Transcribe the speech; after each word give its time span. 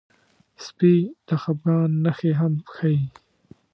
سپي 0.65 0.95
د 1.27 1.29
خپګان 1.41 1.89
نښې 2.03 2.31
هم 2.39 2.53
ښيي. 2.73 2.99